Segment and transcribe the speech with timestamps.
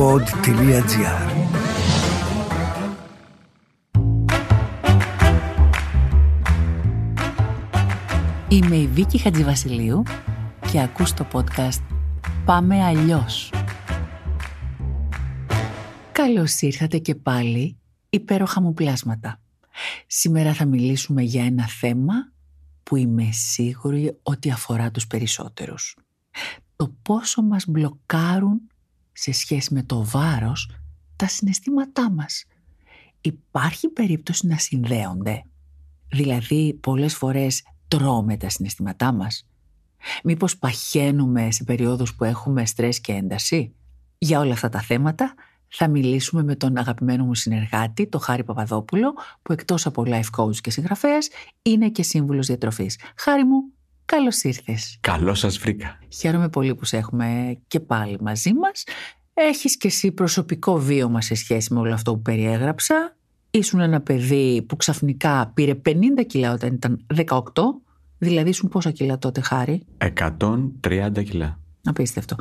[0.00, 1.48] pod.gr
[8.48, 10.02] Είμαι η Βίκη Χατζηβασιλείου
[10.70, 11.82] και ακούς το podcast
[12.44, 13.52] «Πάμε αλλιώς».
[16.12, 17.76] Καλώς ήρθατε και πάλι,
[18.10, 19.40] υπέροχα μου πλάσματα.
[20.06, 22.14] Σήμερα θα μιλήσουμε για ένα θέμα
[22.82, 25.96] που είμαι σίγουρη ότι αφορά τους περισσότερους.
[26.76, 28.60] Το πόσο μας μπλοκάρουν
[29.20, 30.70] σε σχέση με το βάρος
[31.16, 32.44] τα συναισθήματά μας.
[33.20, 35.44] Υπάρχει περίπτωση να συνδέονται;
[36.08, 39.46] Δηλαδή πολλές φορές τρώμε τα συναισθήματά μας;
[40.24, 43.74] Μήπως παχαίνουμε σε περίοδους που έχουμε στρες και ένταση;
[44.18, 45.34] Για όλα αυτά τα θέματα
[45.68, 50.56] θα μιλήσουμε με τον αγαπημένο μου συνεργάτη, τον Χάρη Παπαδόπουλο, που εκτός από life coach
[50.56, 51.28] και συγγραφέας,
[51.62, 52.98] είναι και σύμβουλος διατροφής.
[53.16, 53.72] Χάρη μου,
[54.10, 54.96] καλώς ήρθες.
[55.00, 55.98] Καλώς σας βρήκα.
[56.08, 58.84] Χαίρομαι πολύ που σε έχουμε και πάλι μαζί μας.
[59.34, 63.16] Έχεις και εσύ προσωπικό βίωμα σε σχέση με όλο αυτό που περιέγραψα.
[63.50, 65.90] Ήσουν ένα παιδί που ξαφνικά πήρε 50
[66.26, 67.42] κιλά όταν ήταν 18,
[68.18, 71.58] δηλαδή ήσουν πόσα κιλά τότε, Χάρη; 130 κιλά.
[71.84, 72.36] Απίστευτο.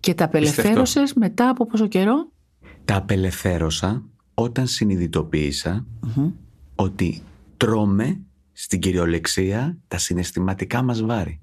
[0.00, 2.30] Και τα απελευθέρωσες μετά από πόσο καιρό;
[2.84, 4.02] Τα απελευθέρωσα
[4.34, 5.86] όταν συνειδητοποίησα
[6.74, 7.22] ότι
[7.56, 8.20] τρώμε
[8.62, 11.40] στην κυριολεξία τα συναισθηματικά μας βάρη.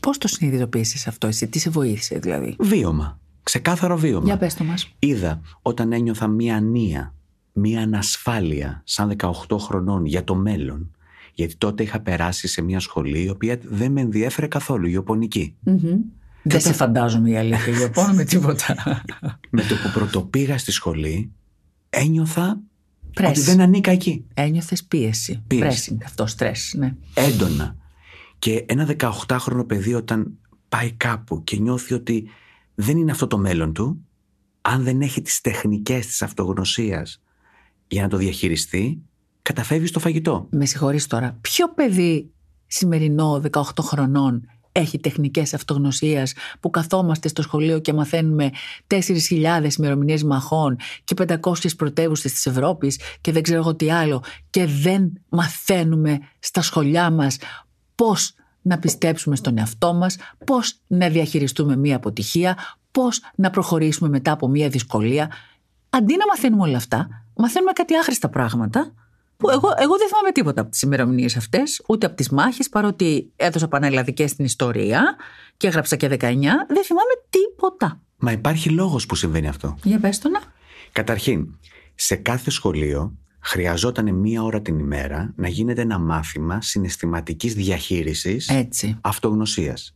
[0.00, 3.20] Πώς το συνειδητοποίησες αυτό εσύ, τι σε βοήθησε δηλαδή; Βίωμα.
[3.42, 4.24] Ξεκάθαρο βίωμα.
[4.24, 4.94] Για πες το μας.
[4.98, 7.14] Είδα όταν ένιωθα μία ανία,
[7.52, 9.16] μία ανασφάλεια σαν
[9.48, 10.94] 18 χρονών για το μέλλον.
[11.34, 15.56] Γιατί τότε είχα περάσει σε μια σχολή η οποία δεν με ενδιέφερε καθόλου, γεωπονική.
[16.42, 18.74] Δεν σε φαντάζομαι η αλήθεια, γεωπόνο με τίποτα.
[19.50, 21.32] με το που πρωτοπήγα στη σχολή,
[21.90, 22.60] ένιωθα
[23.14, 23.30] Πρες.
[23.30, 24.24] ότι δεν ανήκα εκεί.
[24.34, 25.42] Ένιωθες πίεση.
[25.46, 25.96] Πίεση.
[25.96, 26.94] Pressing, αυτό, στρες, ναι.
[27.14, 27.76] Έντονα.
[28.38, 32.28] Και ένα 18χρονο παιδί όταν πάει κάπου και νιώθει ότι
[32.74, 34.04] δεν είναι αυτό το μέλλον του,
[34.60, 37.22] αν δεν έχει τις τεχνικές της αυτογνωσίας
[37.88, 39.02] για να το διαχειριστεί,
[39.42, 40.46] καταφεύγει στο φαγητό.
[40.50, 41.38] Με συγχωρείς τώρα.
[41.40, 42.30] Ποιο παιδί
[42.66, 48.50] σημερινό 18 χρονών έχει τεχνικές αυτογνωσίας που καθόμαστε στο σχολείο και μαθαίνουμε
[48.86, 48.98] 4.000
[49.78, 55.12] ημερομηνίες μαχών και 500 πρωτεύουσες της Ευρώπης και δεν ξέρω εγώ τι άλλο και δεν
[55.28, 57.36] μαθαίνουμε στα σχολιά μας
[57.94, 62.56] πώς να πιστέψουμε στον εαυτό μας, πώς να διαχειριστούμε μία αποτυχία,
[62.90, 65.30] πώς να προχωρήσουμε μετά από μία δυσκολία.
[65.90, 68.92] Αντί να μαθαίνουμε όλα αυτά, μαθαίνουμε κάτι άχρηστα πράγματα
[69.40, 73.32] που εγώ, εγώ δεν θυμάμαι τίποτα από τις ημερομηνίες αυτές, ούτε από τις μάχες, παρότι
[73.36, 75.16] έδωσα πανελλαδικές στην ιστορία
[75.56, 76.16] και έγραψα και 19,
[76.68, 78.00] δεν θυμάμαι τίποτα.
[78.18, 79.76] Μα υπάρχει λόγος που συμβαίνει αυτό.
[79.82, 80.40] Για πες το να.
[80.92, 81.58] Καταρχήν,
[81.94, 88.98] σε κάθε σχολείο χρειαζόταν μία ώρα την ημέρα να γίνεται ένα μάθημα συναισθηματικής διαχείρισης Έτσι.
[89.00, 89.94] αυτογνωσίας.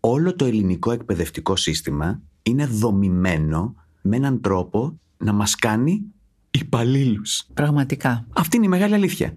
[0.00, 6.02] Όλο το ελληνικό εκπαιδευτικό σύστημα είναι δομημένο με έναν τρόπο να μας κάνει
[6.58, 7.46] υπαλλήλους.
[7.54, 8.26] Πραγματικά.
[8.32, 9.32] Αυτή είναι η μεγάλη αλήθεια.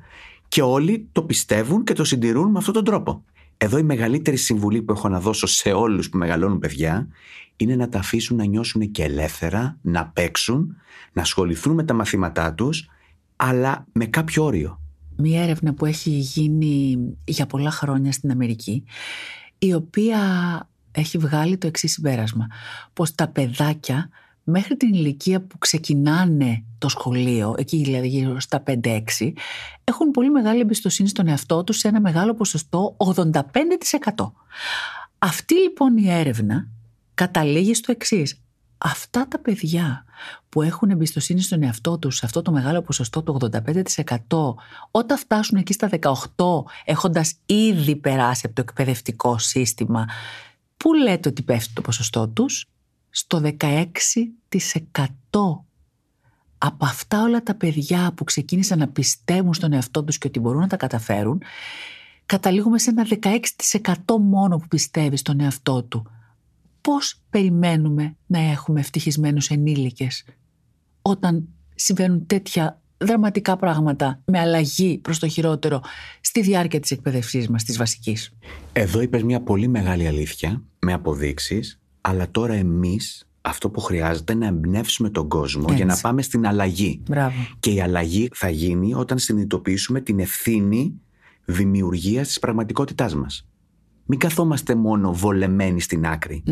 [0.47, 3.23] Και όλοι το πιστεύουν και το συντηρούν με αυτόν τον τρόπο.
[3.57, 7.07] Εδώ η μεγαλύτερη συμβουλή που έχω να δώσω σε όλους που μεγαλώνουν παιδιά
[7.55, 10.75] είναι να τα αφήσουν να νιώσουν και ελεύθερα, να παίξουν,
[11.13, 12.89] να ασχοληθούν με τα μαθήματά τους,
[13.35, 14.81] αλλά με κάποιο όριο.
[15.15, 18.83] Μία έρευνα που έχει γίνει για πολλά χρόνια στην Αμερική,
[19.57, 20.19] η οποία
[20.91, 22.47] έχει βγάλει το εξής συμπέρασμα.
[22.93, 24.09] Πως τα παιδάκια
[24.49, 29.01] μέχρι την ηλικία που ξεκινάνε το σχολείο, εκεί δηλαδή γύρω στα 5-6,
[29.83, 34.31] έχουν πολύ μεγάλη εμπιστοσύνη στον εαυτό τους σε ένα μεγάλο ποσοστό 85%.
[35.17, 36.67] Αυτή λοιπόν η έρευνα
[37.13, 38.41] καταλήγει στο εξής.
[38.77, 40.05] Αυτά τα παιδιά
[40.49, 43.37] που έχουν εμπιστοσύνη στον εαυτό τους σε αυτό το μεγάλο ποσοστό το
[44.29, 44.53] 85%
[44.91, 45.89] όταν φτάσουν εκεί στα
[46.35, 50.05] 18 έχοντας ήδη περάσει από το εκπαιδευτικό σύστημα
[50.77, 52.67] πού λέτε ότι πέφτει το ποσοστό τους;
[53.17, 53.79] Στο 16%
[56.57, 60.61] από αυτά όλα τα παιδιά που ξεκίνησαν να πιστεύουν στον εαυτό τους και ότι μπορούν
[60.61, 61.41] να τα καταφέρουν,
[62.25, 66.11] καταλήγουμε σε ένα 16% μόνο που πιστεύει στον εαυτό του.
[66.81, 70.25] Πώς περιμένουμε να έχουμε ευτυχισμένους ενήλικες
[71.01, 75.81] όταν συμβαίνουν τέτοια δραματικά πράγματα με αλλαγή προς το χειρότερο
[76.21, 78.33] στη διάρκεια της εκπαιδευσής μας, της βασικής;
[78.73, 84.49] Εδώ είπες μια πολύ μεγάλη αλήθεια με αποδείξεις, αλλά τώρα εμείς αυτό που χρειάζεται είναι
[84.49, 85.75] να εμπνεύσουμε τον κόσμο Έτσι.
[85.75, 87.01] για να πάμε στην αλλαγή.
[87.09, 87.35] Μπράβο.
[87.59, 91.01] Και η αλλαγή θα γίνει όταν συνειδητοποιήσουμε την ευθύνη
[91.45, 93.47] δημιουργίας της πραγματικότητάς μας.
[94.05, 96.43] Μην καθόμαστε μόνο βολεμένοι στην άκρη.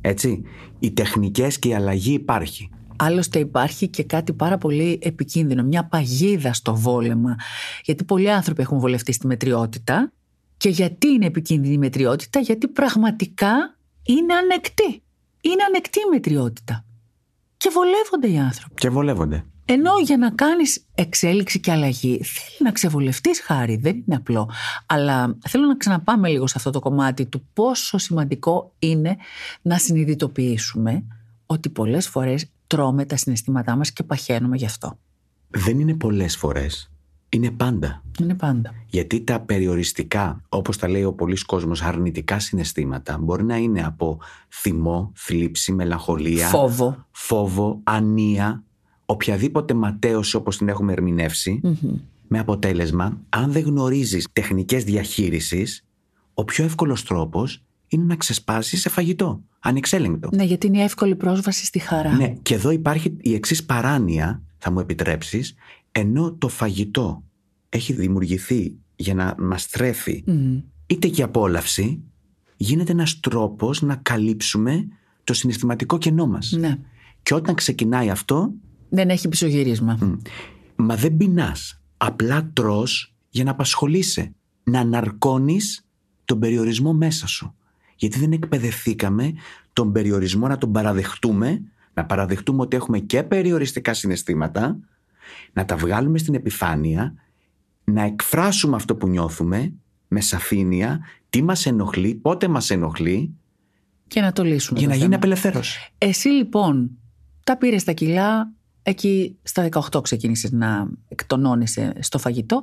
[0.00, 0.42] Έτσι.
[0.78, 2.70] Οι τεχνικές και η αλλαγή υπάρχει.
[2.96, 7.36] Άλλωστε υπάρχει και κάτι πάρα πολύ επικίνδυνο, μια παγίδα στο βόλεμα.
[7.84, 10.12] Γιατί πολλοί άνθρωποι έχουν βολευτεί στη μετριότητα.
[10.56, 13.77] Και γιατί είναι επικίνδυνη η μετριότητα, γιατί πραγματικά
[14.08, 15.02] είναι ανεκτή.
[15.40, 16.84] Είναι ανεκτή η μετριότητα.
[17.56, 18.74] Και βολεύονται οι άνθρωποι.
[18.74, 19.44] Και βολεύονται.
[19.64, 24.50] Ενώ για να κάνεις εξέλιξη και αλλαγή θέλει να ξεβολευτείς χάρη, δεν είναι απλό.
[24.86, 29.16] Αλλά θέλω να ξαναπάμε λίγο σε αυτό το κομμάτι του πόσο σημαντικό είναι
[29.62, 31.04] να συνειδητοποιήσουμε
[31.46, 34.98] ότι πολλές φορές τρώμε τα συναισθήματά μας και παχαίνουμε γι' αυτό.
[35.48, 36.90] Δεν είναι πολλές φορές.
[37.28, 38.02] Είναι πάντα.
[38.20, 38.74] Είναι πάντα.
[38.86, 44.18] Γιατί τα περιοριστικά, όπως τα λέει ο πολλής κόσμος, αρνητικά συναισθήματα μπορεί να είναι από
[44.48, 47.06] θυμό, θλίψη, μελαγχολία, Φόβο.
[47.10, 48.62] φόβο, ανία,
[49.06, 51.60] οποιαδήποτε ματέωση όπως την έχουμε ερμηνεύσει,
[52.28, 55.84] με αποτέλεσμα, αν δεν γνωρίζεις τεχνικές διαχείρισης,
[56.34, 60.28] ο πιο εύκολος τρόπος είναι να ξεσπάσεις σε φαγητό, ανεξέλεγκτο.
[60.32, 62.12] Ναι, γιατί είναι η εύκολη πρόσβαση στη χαρά.
[62.12, 65.54] Ναι, και εδώ υπάρχει η εξής παράνοια, θα μου επιτρέψεις,
[65.92, 67.22] ενώ το φαγητό
[67.68, 70.60] έχει δημιουργηθεί για να μας τρέφει Μμμ.
[70.86, 72.02] είτε και απόλαυση,
[72.56, 74.88] γίνεται ένας τρόπος να καλύψουμε
[75.24, 76.52] το συναισθηματικό κενό μας.
[76.52, 76.78] Ναι.
[77.22, 78.52] Και όταν ξεκινάει αυτό,
[78.88, 80.18] Δεν έχει πισωγύρισμα.
[80.76, 81.80] μα δεν πεινάς.
[81.96, 84.32] Απλά τρως για να απασχολείσαι.
[84.64, 85.86] Να ναρκώνεις
[86.24, 87.54] τον περιορισμό μέσα σου.
[87.96, 89.32] Γιατί δεν εκπαιδευθήκαμε
[89.72, 91.62] τον περιορισμό να τον παραδεχτούμε,
[91.94, 94.78] να παραδεχτούμε ότι έχουμε και περιοριστικά συναισθήματα,
[95.52, 97.14] να τα βγάλουμε στην επιφάνεια,
[97.84, 99.72] να εκφράσουμε αυτό που νιώθουμε
[100.08, 103.34] με σαφήνεια, τι μας ενοχλεί, πότε μας ενοχλεί,
[104.08, 104.78] Και να το λύσουμε.
[104.78, 105.04] για το να θέμα.
[105.04, 105.92] γίνει απελευθέρωση.
[105.98, 106.90] Εσύ λοιπόν
[107.44, 108.52] τα πήρες τα κιλά,
[108.82, 112.62] εκεί στα 18 ξεκίνησες να εκτονώνεσαι στο φαγητό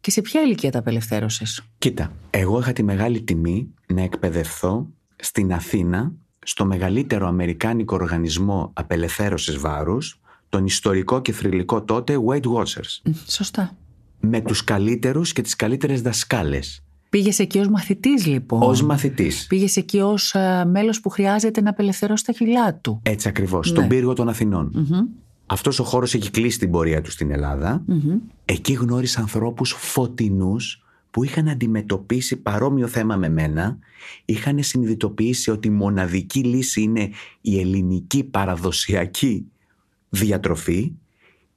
[0.00, 5.52] και σε ποια ηλικία τα απελευθέρωσες; Κοίτα, εγώ είχα τη μεγάλη τιμή να εκπαιδευθώ στην
[5.52, 13.10] Αθήνα στο μεγαλύτερο αμερικάνικο οργανισμό απελευθέρωσης βάρους, τον ιστορικό και θρηλυκό τότε Weight Watchers, Μ,
[13.26, 13.76] Σωστά.
[14.20, 18.62] με τους καλύτερους και τις καλύτερες δασκάλες, Πήγες εκεί ως μαθητής λοιπόν.
[18.62, 19.46] ως μαθητής.
[19.46, 23.00] Πήγες εκεί ως α, μέλος που χρειάζεται να απελευθερώσει τα κιλά του.
[23.02, 23.76] Έτσι ακριβώς, Ναι.
[23.76, 24.70] στον πύργο των Αθηνών.
[24.74, 25.00] Μμμ,
[25.46, 27.82] Αυτός ο χώρος έχει κλείσει την πορεία του στην Ελλάδα.
[27.86, 28.18] μμμ.
[28.44, 33.78] Εκεί γνώρισα ανθρώπους φωτεινούς που είχαν αντιμετωπίσει παρόμοιο θέμα με μένα,
[34.24, 37.10] είχαν συνειδητοποιήσει ότι η μοναδική λύση είναι
[37.40, 39.46] η ελληνική παραδοσιακή
[40.08, 40.92] διατροφή,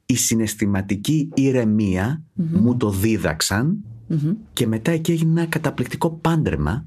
[0.06, 4.32] η συναισθηματική ηρεμία μου το δίδαξαν Μμμ.
[4.52, 6.86] και μετά εκεί έγινε ένα καταπληκτικό πάντρεμα.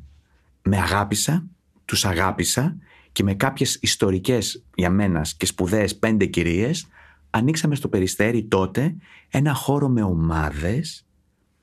[0.64, 1.46] Με αγάπησα,
[1.86, 2.78] τους αγάπησα
[3.12, 6.88] και με κάποιες ιστορικές για μένα και σπουδαίες πέντε κυρίες
[7.30, 8.96] ανοίξαμε στο Περιστέρι τότε
[9.30, 11.06] ένα χώρο με ομάδες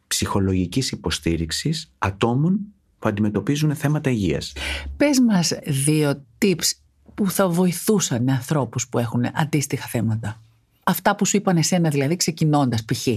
[0.06, 2.60] ψυχολογικής υποστήριξης ατόμων
[2.98, 4.52] που αντιμετωπίζουν θέματα υγείας.
[4.96, 6.70] Πες μας δύο tips
[7.14, 10.40] που θα βοηθούσαν ανθρώπους που έχουν αντίστοιχα θέματα.
[10.84, 13.08] Αυτά που σου είπαν εσένα δηλαδή ξεκινώντας π.χ.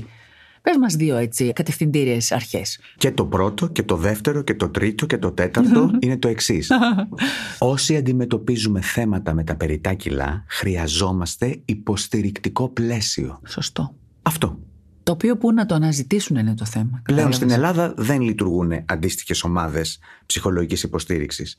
[0.61, 2.79] Πες μας δύο έτσι κατευθυντήριες αρχές.
[2.97, 6.71] Και το πρώτο και το δεύτερο και το τρίτο και το τέταρτο είναι το εξής.
[7.59, 13.39] Όσοι αντιμετωπίζουμε θέματα με τα περιτά κιλά, χρειαζόμαστε υποστηρικτικό πλαίσιο.
[13.47, 13.95] Σωστό.
[14.21, 14.59] Αυτό.
[15.03, 16.89] Το οποίο που να το αναζητήσουν είναι το θέμα.
[16.89, 21.57] Πλέον Κατάλαβες; στην Ελλάδα δεν λειτουργούν αντίστοιχες ομάδες ψυχολογικής υποστήριξης.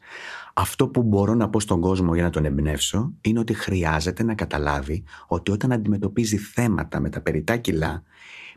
[0.54, 4.34] Αυτό που μπορώ να πω στον κόσμο για να τον εμπνεύσω είναι ότι χρειάζεται να
[4.34, 8.02] καταλάβει ότι όταν αντιμετωπίζει θέματα με τα περιτά κιλά,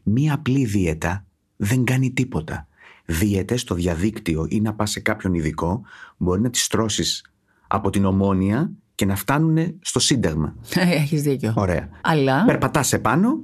[0.04, 1.26] μία απλή δίαιτα
[1.56, 2.68] δεν κάνει τίποτα.
[3.06, 5.82] Δίαιτες στο διαδίκτυο ή να πας σε κάποιον ειδικό
[6.18, 7.26] μπορεί να τις τρώσεις
[7.68, 10.56] από την ομόνια και να φτάνουν στο σύνταγμα.
[10.76, 11.54] Έχεις δίκιο.
[11.56, 11.90] Ωραία.
[12.02, 13.40] Αλλά Περπατάς επάνω,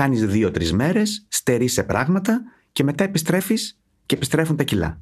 [0.00, 2.40] κάνεις δύο-τρεις μέρες, στερείς σε πράγματα
[2.72, 5.00] και μετά επιστρέφεις και επιστρέφουν τα κιλά.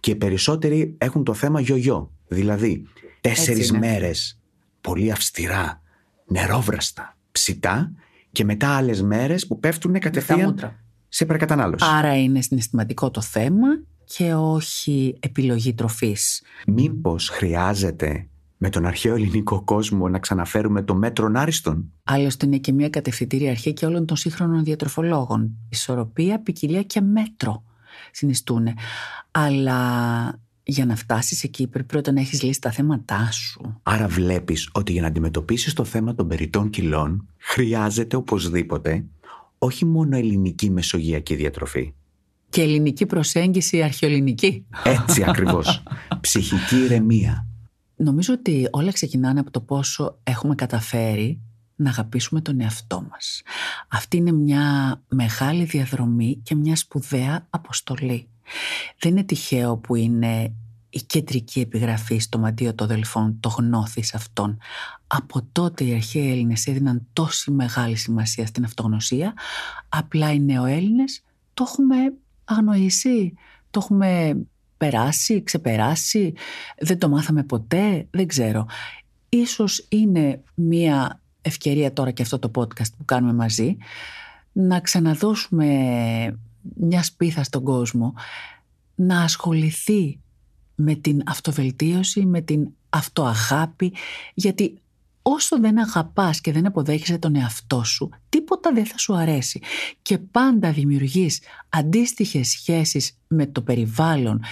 [0.00, 2.10] Και οι περισσότεροι έχουν το θέμα γιογιό.
[2.28, 2.86] Δηλαδή,
[3.20, 3.78] τέσσερις είναι.
[3.78, 4.40] μέρες
[4.80, 5.82] πολύ αυστηρά,
[6.26, 7.92] νερόβραστα, ψητά
[8.32, 10.84] και μετά άλλες μέρες που πέφτουν τα κατευθείαν μούτρα.
[11.08, 11.84] σε υπερκατανάλωση.
[11.88, 13.68] Άρα είναι συναισθηματικό το θέμα
[14.04, 16.42] και όχι επιλογή τροφής.
[16.66, 21.92] Μήπως χρειάζεται με τον αρχαίο ελληνικό κόσμο να ξαναφέρουμε το μέτρο άριστον.
[22.04, 25.50] Άλλωστε είναι και μια κατευθυντήρια αρχή και όλων των σύγχρονων διατροφολόγων.
[25.68, 27.62] Ισορροπία, ποικιλία και μέτρο
[28.10, 28.68] συνιστούν.
[29.30, 29.78] Αλλά
[30.62, 33.80] για να φτάσεις εκεί πρέπει πρώτα να έχεις λύσει τα θέματά σου.
[33.82, 39.04] Άρα βλέπεις ότι για να αντιμετωπίσεις το θέμα των περιττών κιλών χρειάζεται οπωσδήποτε
[39.58, 41.94] όχι μόνο ελληνική μεσογειακή διατροφή.
[42.48, 44.66] Και ελληνική προσέγγιση αρχαιοελληνική.
[44.84, 45.82] Έτσι ακριβώς.
[46.20, 47.46] Ψυχική ηρεμία.
[48.04, 51.40] Νομίζω ότι όλα ξεκινάνε από το πόσο έχουμε καταφέρει
[51.76, 53.42] να αγαπήσουμε τον εαυτό μας.
[53.88, 58.28] Αυτή είναι μια μεγάλη διαδρομή και μια σπουδαία αποστολή.
[58.98, 60.52] Δεν είναι τυχαίο που είναι
[60.90, 64.58] η κεντρική επιγραφή στο μαντίο των δελφών, το γνώθης αυτών.
[65.06, 69.34] Από τότε οι αρχαίοι Έλληνες έδιναν τόση μεγάλη σημασία στην αυτογνωσία,
[69.88, 71.22] απλά οι νεοέλληνες
[71.54, 71.96] το έχουμε
[72.44, 73.34] αγνοήσει,
[73.70, 74.36] το έχουμε
[74.76, 76.34] περάσει, ξεπεράσει,
[76.78, 78.66] δεν το μάθαμε ποτέ, δεν ξέρω.
[79.28, 83.76] Ίσως είναι μία ευκαιρία τώρα και αυτό το podcast που κάνουμε μαζί
[84.52, 85.66] να ξαναδώσουμε
[86.74, 88.14] μια σπίθα στον κόσμο
[88.94, 90.20] να ασχοληθεί
[90.74, 93.92] με την αυτοβελτίωση, με την αυτοαγάπη,
[94.34, 94.78] γιατί
[95.26, 99.60] όσο δεν αγαπάς και δεν αποδέχεσαι τον εαυτό σου, τίποτα δεν θα σου αρέσει.
[100.02, 104.42] Και πάντα δημιουργείς αντίστοιχες σχέσεις με το περιβάλλον,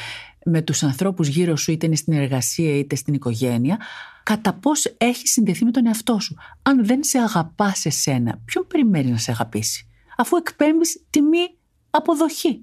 [0.44, 3.78] με τους ανθρώπους γύρω σου, είτε είναι στην εργασία είτε στην οικογένεια,
[4.22, 6.36] κατά πώς έχει συνδεθεί με τον εαυτό σου.
[6.62, 9.86] Αν δεν σε αγαπάς εσένα, ποιον περιμένεις να σε αγαπήσει,
[10.16, 11.54] αφού εκπέμπεις τιμή
[11.90, 12.60] αποδοχή.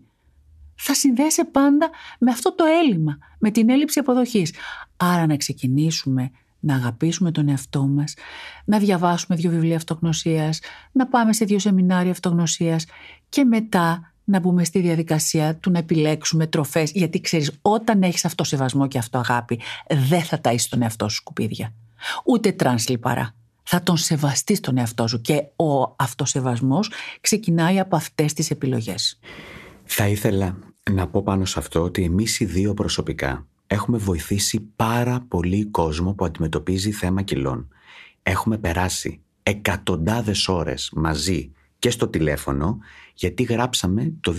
[0.76, 1.90] Θα συνδέεσαι πάντα
[2.20, 4.54] με αυτό το έλλειμμα, με την έλλειψη αποδοχής.
[4.98, 8.14] Άρα να ξεκινήσουμε να αγαπήσουμε τον εαυτό μας,
[8.66, 10.60] να διαβάσουμε δύο βιβλία αυτογνωσίας,
[10.92, 12.86] να πάμε σε δύο σεμινάρια αυτογνωσίας
[13.30, 18.88] και μετά να μπούμε στη διαδικασία του να επιλέξουμε τροφές, γιατί ξέρεις όταν έχεις αυτοσεβασμό
[18.88, 19.60] και αυτοαγάπη
[20.10, 21.74] δεν θα ταΐσεις τον εαυτό σου σκουπίδια.
[22.26, 23.34] Ούτε τρανς λιπαρά.
[23.64, 29.20] Θα τον σεβαστείς τον εαυτό σου και ο αυτοσεβασμός ξεκινάει από αυτές τις επιλογές.
[29.84, 30.58] Θα ήθελα
[30.92, 36.14] να πω πάνω σε αυτό ότι εμείς οι δύο προσωπικά έχουμε βοηθήσει πάρα πολύ κόσμο
[36.14, 37.68] που αντιμετωπίζει θέμα κιλών.
[38.24, 42.78] Έχουμε περάσει εκατοντάδες ώρες μαζί και στο τηλέφωνο
[43.14, 44.36] γιατί γράψαμε το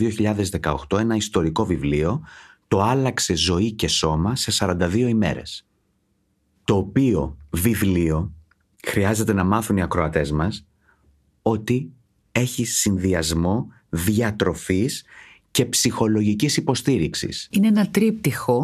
[0.90, 2.22] 2018 ένα ιστορικό βιβλίο
[2.68, 5.66] «Το άλλαξε ζωή και σώμα σε 42 ημέρες».
[6.64, 8.32] Το οποίο βιβλίο
[8.86, 10.66] χρειάζεται να μάθουν οι ακροατές μας
[11.42, 11.92] ότι
[12.32, 15.04] έχει συνδυασμό διατροφής
[15.50, 17.48] και ψυχολογικής υποστήριξης.
[17.50, 18.62] Είναι ένα τρίπτυχο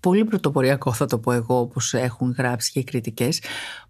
[0.00, 3.40] πολύ πρωτοποριακό θα το πω εγώ όπως έχουν γράψει και οι κριτικές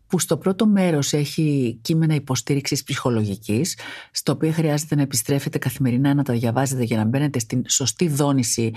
[0.07, 3.79] που στο πρώτο μέρος έχει κείμενα υποστήριξης ψυχολογικής
[4.11, 8.73] στο οποίο χρειάζεται να επιστρέφετε καθημερινά να τα διαβάζετε για να μπαίνετε στην σωστή δόνηση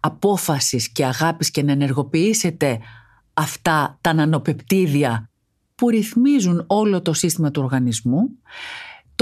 [0.00, 2.78] απόφασης και αγάπης και να ενεργοποιήσετε
[3.34, 5.30] αυτά τα νανοπεπτίδια
[5.74, 8.28] που ρυθμίζουν όλο το σύστημα του οργανισμού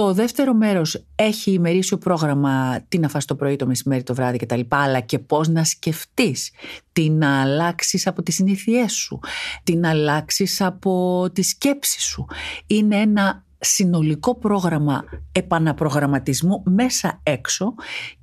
[0.00, 4.38] το δεύτερο μέρος έχει ημερήσιο πρόγραμμα τι να φας το πρωί, το μεσημέρι, το βράδυ
[4.38, 4.60] κτλ.
[4.68, 6.50] Αλλά και πώς να σκεφτείς,
[6.92, 9.20] τι να αλλάξεις από τις συνήθειές σου,
[9.62, 12.26] τι να αλλάξεις από τη σκέψη σου.
[12.66, 17.74] Είναι ένα συνολικό πρόγραμμα επαναπρογραμματισμού μέσα έξω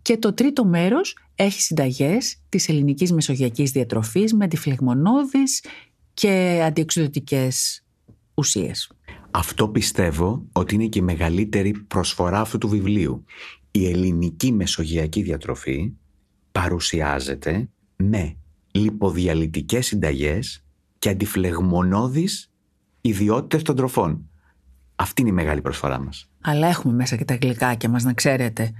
[0.01, 5.63] και το τρίτο μέρος έχει συνταγές της ελληνικής μεσογειακής διατροφής με αντιφλεγμονώδεις
[6.13, 7.84] και αντιεξουδοτικές
[8.34, 8.97] ουσίες.
[9.31, 13.24] Αυτό πιστεύω ότι είναι και η μεγαλύτερη προσφορά αυτού του βιβλίου.
[13.72, 15.93] Η ελληνική μεσογειακή διατροφή
[16.51, 18.38] παρουσιάζεται με
[18.72, 20.63] λιποδιαλυτικές συνταγές
[21.00, 22.51] και αντιφλεγμονώδεις
[23.01, 24.29] ιδιότητες των τροφών.
[24.96, 26.29] Αυτή είναι η μεγάλη προσφορά μας.
[26.41, 28.72] Αλλά έχουμε μέσα και τα γλυκάκια μας, να ξέρετε.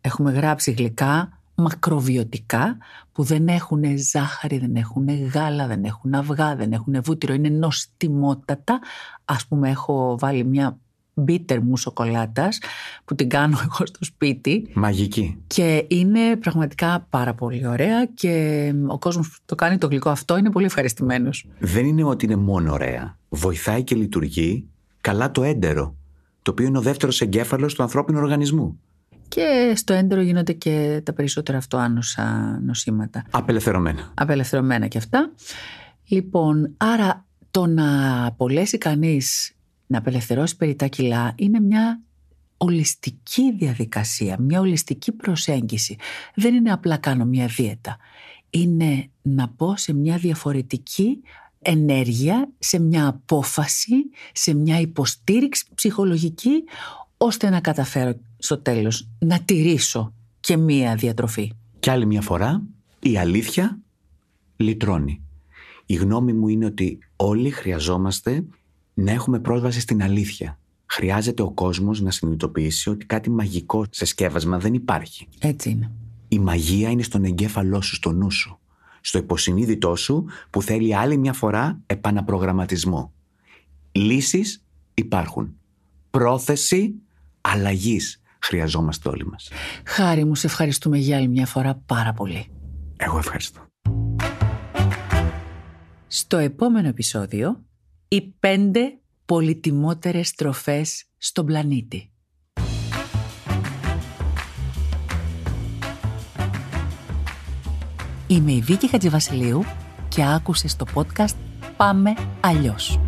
[0.00, 2.76] Έχουμε γράψει γλυκά μακροβιωτικά
[3.12, 8.78] που δεν έχουν ζάχαρη, δεν έχουν γάλα, δεν έχουν αυγά, δεν έχουν βούτυρο, είναι νοστιμότατα.
[9.24, 10.78] Ας πούμε έχω βάλει μια
[11.14, 12.58] μπίτερ μου σοκολάτας
[13.04, 14.70] που την κάνω εγώ στο σπίτι.
[14.74, 15.38] Μαγική.
[15.46, 20.36] Και είναι πραγματικά πάρα πολύ ωραία και ο κόσμος που το κάνει το γλυκό αυτό
[20.36, 21.46] είναι πολύ ευχαριστημένος.
[21.58, 23.18] Δεν είναι ότι είναι μόνο ωραία.
[23.28, 24.68] Βοηθάει και λειτουργεί
[25.00, 25.94] καλά το έντερο,
[26.42, 28.78] το οποίο είναι ο δεύτερος εγκέφαλος του ανθρώπινου οργανισμού
[29.28, 33.24] και στο έντερο γίνονται και τα περισσότερα αυτοάνωσα νοσήματα.
[33.30, 34.12] Απελευθερωμένα.
[34.14, 35.32] Απελευθερωμένα και αυτά.
[36.08, 39.52] Λοιπόν, άρα το να απολέσει κανείς
[39.86, 42.00] να απελευθερώσει περί τα κιλά είναι μια
[42.56, 45.96] ολιστική διαδικασία, μια ολιστική προσέγγιση.
[46.34, 47.96] Δεν είναι απλά κάνω μια δίαιτα.
[48.50, 51.22] Είναι να πω σε μια διαφορετική
[51.62, 53.94] ενέργεια, σε μια απόφαση,
[54.32, 56.64] σε μια υποστήριξη ψυχολογική,
[57.18, 61.52] ώστε να καταφέρω στο τέλος να τηρήσω και μία διατροφή.
[61.78, 62.62] Και άλλη μια φορά
[63.00, 63.78] η αλήθεια
[64.56, 65.22] λυτρώνει.
[65.86, 68.44] Η γνώμη μου είναι ότι όλοι χρειαζόμαστε
[68.94, 70.58] να έχουμε πρόσβαση στην αλήθεια.
[70.86, 75.28] Χρειάζεται ο κόσμος να συνειδητοποιήσει ότι κάτι μαγικό σε σκεύασμα δεν υπάρχει.
[75.38, 75.90] Έτσι είναι.
[76.28, 78.58] Η μαγεία είναι στον εγκέφαλό σου, στο νου σου.
[79.00, 83.12] Στο υποσυνείδητό σου που θέλει άλλη μια φορά επαναπρογραμματισμό.
[83.92, 85.54] Λύσεις υπάρχουν.
[86.10, 86.94] Πρόθεση
[87.52, 89.50] αλλαγής χρειαζόμαστε όλοι μας.
[89.84, 92.46] Χάρη μου, σε ευχαριστούμε για άλλη μια φορά πάρα πολύ.
[92.96, 93.60] Εγώ ευχαριστώ.
[96.06, 97.64] Στο επόμενο επεισόδιο,
[98.08, 102.12] οι πέντε πολυτιμότερες τροφές στον πλανήτη.
[108.26, 109.64] Είμαι η Βίκη Χατζηβασιλείου
[110.08, 111.34] και άκουσες το podcast
[111.76, 113.00] «Πάμε αλλιώς».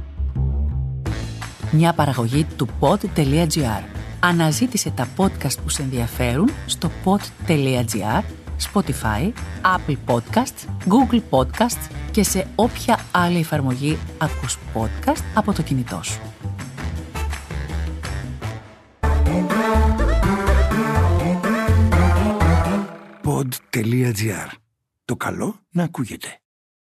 [1.72, 8.22] Μια παραγωγή του pod.gr αναζήτησε τα podcast που σε ενδιαφέρουν στο pod.gr,
[8.72, 16.00] Spotify, Apple Podcasts, Google Podcasts και σε όποια άλλη εφαρμογή ακούς podcast από το κινητό
[16.02, 16.20] σου.
[23.24, 24.48] Pod.gr.
[25.04, 26.40] Το καλό να ακούγεται.